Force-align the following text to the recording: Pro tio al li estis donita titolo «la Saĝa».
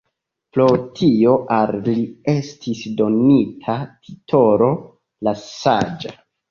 Pro 0.55 0.63
tio 0.99 1.33
al 1.57 1.75
li 1.89 2.07
estis 2.35 2.83
donita 3.03 3.79
titolo 4.09 4.75
«la 5.29 5.41
Saĝa». 5.49 6.21